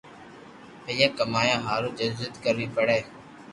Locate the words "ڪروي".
2.43-2.67